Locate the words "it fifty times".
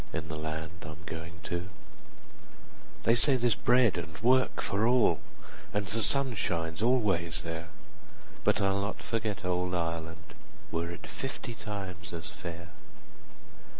10.89-12.13